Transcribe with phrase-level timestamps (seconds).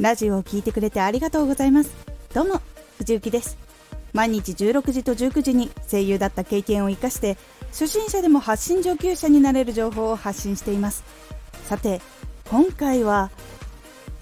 [0.00, 1.94] ラジオを聴いてくれてありがとうございます。
[2.32, 2.62] どうも
[2.96, 3.58] 藤幸です。
[4.14, 11.04] 毎日16時と19時に声優だった経験を生かして初心者でも発信上級者になれる情報を発信しています。
[11.66, 12.00] さて
[12.48, 13.30] 今回は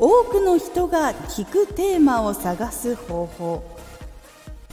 [0.01, 3.79] 多くの人が聞くテーマを探す方法。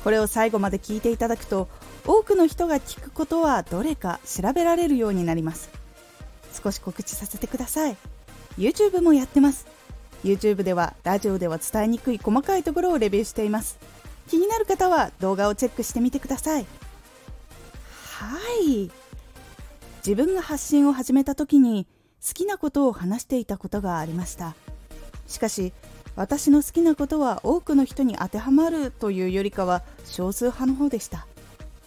[0.03, 1.67] これを最後まで聞いていただくと
[2.07, 5.69] 多くの人が聞くことはどれか調べられるようになります。
[6.63, 7.97] 少し告知させてください。
[8.57, 9.74] YouTube もやってます。
[10.25, 13.77] YouTube ではラジオでは伝えにくい細かいところをレビューしています。
[14.27, 16.65] 気になる方は動画をチェックしてみてください。
[18.17, 18.89] はい。
[19.97, 21.85] 自分が発信を始めた時に
[22.27, 24.55] 好きなことを話していたことがありました。
[25.27, 25.73] しかし
[26.15, 31.27] 私の好きなことは多くの人に当てはまるというよりかは少数派の方でした。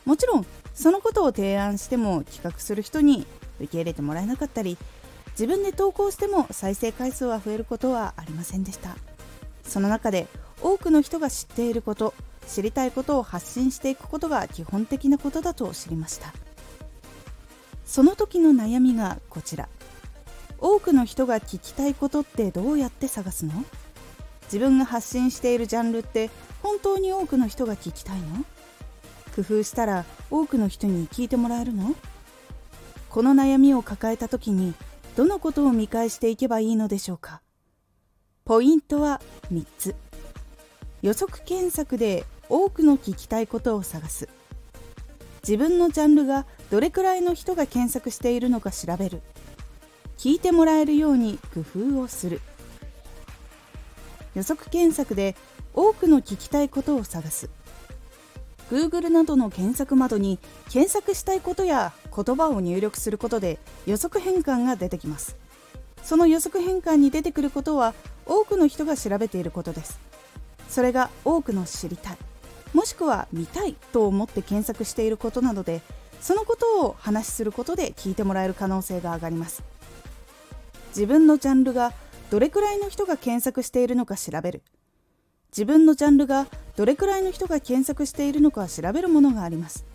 [0.04, 3.26] もちろんそのことを提案しても企画する人に
[3.58, 4.78] 受け入れてもらえなかったり
[5.38, 8.96] 自分で投稿しても再生回数は増えることはありませんでした。
[9.62, 10.26] その中で
[10.60, 12.12] 多くの人が知っていること
[12.48, 16.32] 知りたいことを発信していくことが基本的なことだと知りました。
[17.84, 19.68] その時の悩みがこちら。
[20.58, 23.64] 多くの人が聞きたいことってどうやって探すの？
[24.46, 26.30] 自分が発信しているジャンルって
[26.64, 28.44] 本当に多くの人が聞きたいの？
[29.36, 31.94] 工夫したら多くの人に聞いてもらえるの？
[33.08, 34.74] この悩みを抱えた時に
[35.18, 37.42] どのことを見返していけばいいのでしょうか？
[38.44, 39.20] ポイントは
[39.52, 39.96] 3つ。
[41.02, 44.28] 予測検索で多くの聞きたいことを探す。
[45.42, 49.22] 自分のジャンルがどれくらいの人が検索しているのか調べる。
[50.18, 51.64] 聞いてもらえるように工
[51.96, 52.40] 夫をする。
[54.36, 55.34] 予測検索で
[55.74, 57.50] 多くの聞きたいことを探す。
[58.70, 60.38] Google などの検索窓に
[60.70, 61.92] 検索したいことや
[62.24, 65.36] 言葉を入力することで予測変換が出てきます。
[66.02, 67.94] その予測変換に出てくることは
[68.26, 70.00] 多くの人が調べていることです。
[70.68, 72.16] それが多くの知りたい
[72.74, 75.80] もしくは見たいと思って検索していることなので
[76.20, 79.62] そのことを話しすることで聞いてもらえる可能性が上がります。
[80.88, 81.92] 自分のジャンルが
[82.30, 84.62] どれくらいの人が検索しているのか調べる。
[85.50, 89.86] 自分のジャンルがどれくらいの人が検索しているのか調べるものがあります。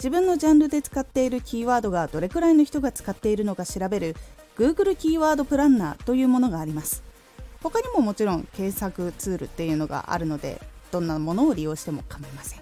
[0.00, 4.16] 自分のジャンルで使っているキーワードがどれくらいの人が使っているのか調べる
[4.56, 7.02] Google キーワードプランナーというものがあります。
[7.62, 10.58] 他にももちろん検索ツールっていうのがあるので
[10.90, 12.60] どんなものを利用しても構いません。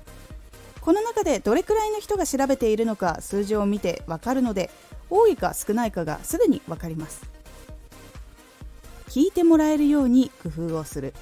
[0.80, 4.68] この中でどれくらいの人が調べているのか数字を見てわかるので
[5.08, 7.22] 多いか少ないかがすぐにわかります。
[9.10, 11.14] 聞いてもらえるように工夫をする。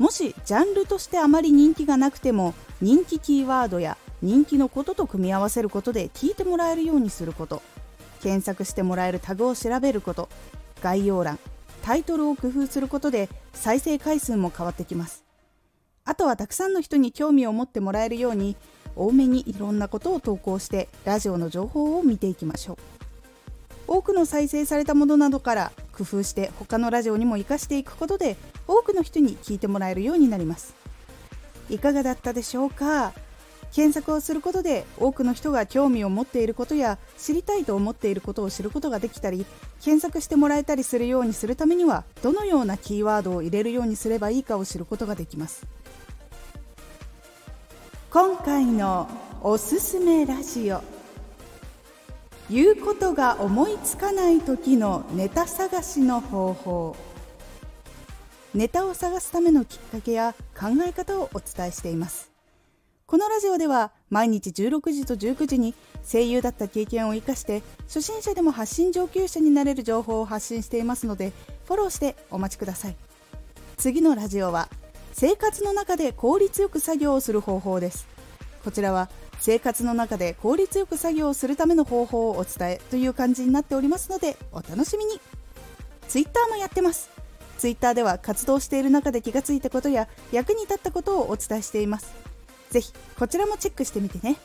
[0.00, 2.52] もしジャンルとしてあまり人気がなくても
[2.82, 7.62] 人気キーワードや人気のことと組み合わせることで聞いてもらえるようにすること。
[8.20, 10.28] 検索してもらえるタグを調べること。
[10.82, 11.38] 概要欄
[11.82, 15.22] タイトルを工夫することで再生回数も変わってきます。
[16.04, 18.56] あとはたくさんの人に興味を持ってもらえるように
[18.96, 22.76] 多めにいろんなことを投稿してラジオの情報を見ていきましょう。
[23.86, 28.36] 多くの再生されたものなどから工夫して他のラジオにも活かしていくことで
[28.66, 30.74] 多くの人に聞いてもらえるようになります。
[31.70, 33.12] いかがだったでしょうか？
[33.76, 39.44] 検索をすることで多くの人が興味を持っていることや知りたいと思っていることを知ることができたり
[39.84, 45.66] 検索してもらえたりするようにするためにはどのようなキーワードを入れるようにすればいいかを知ることができます。
[48.10, 49.10] 今回の
[49.42, 50.80] おすすめラジオ。
[52.48, 56.96] 言うことが思いつかない時のネタ探しの方法。
[58.54, 62.35] ネタを探すためのきっかけや考え方をお伝えしています。
[63.06, 65.74] このラジオでは毎日16時と19時に
[66.04, 71.32] 声優だった経験を生かして初心者でも発信上級者になれる情報を発信していますので
[71.66, 72.96] フォローしてお待ちください。
[73.76, 74.68] 次のラジオは
[75.12, 78.08] 生活の中で効率よく作業をする方法です。
[78.64, 79.08] こちらは
[79.38, 85.20] 生活の中で効率よく作業をするための方法をお伝えという感じになっておりますのでお楽しみに。
[86.08, 87.08] Twitter もやってます。
[87.58, 92.25] Twitter では活動している中で気がついたことや役に立ったことをお伝えしています。
[92.70, 94.36] ぜひこちらもチェックしてみてね。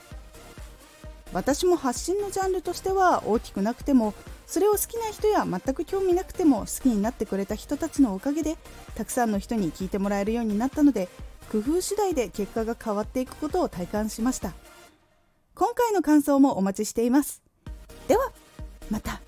[1.34, 4.14] 私も発信のジャンルとしては大きくなくても
[4.48, 8.58] それを好きな人や全く興味なくても好きになってくれた人たちのおかげで
[8.96, 11.08] たくさんの人に聞いてもらえるようになったので
[11.50, 14.54] 工夫次第で結果が変わっていくことを体感しました。
[15.56, 17.42] 今回の感想もお待ちしています。
[18.08, 18.32] では
[18.90, 19.22] また。